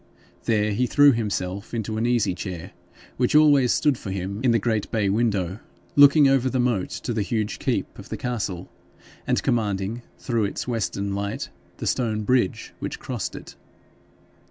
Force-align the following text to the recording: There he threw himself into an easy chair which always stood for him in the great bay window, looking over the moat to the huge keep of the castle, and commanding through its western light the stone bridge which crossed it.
There 0.45 0.71
he 0.71 0.87
threw 0.87 1.11
himself 1.11 1.75
into 1.75 1.95
an 1.95 2.07
easy 2.07 2.33
chair 2.33 2.71
which 3.17 3.35
always 3.35 3.71
stood 3.71 3.99
for 3.99 4.09
him 4.09 4.39
in 4.43 4.49
the 4.49 4.57
great 4.57 4.89
bay 4.89 5.09
window, 5.09 5.59
looking 5.95 6.27
over 6.27 6.49
the 6.49 6.59
moat 6.59 6.89
to 6.89 7.13
the 7.13 7.21
huge 7.21 7.59
keep 7.59 7.99
of 7.99 8.09
the 8.09 8.17
castle, 8.17 8.67
and 9.27 9.43
commanding 9.43 10.01
through 10.17 10.45
its 10.45 10.67
western 10.67 11.13
light 11.13 11.49
the 11.77 11.85
stone 11.85 12.23
bridge 12.23 12.73
which 12.79 12.97
crossed 12.97 13.35
it. 13.35 13.55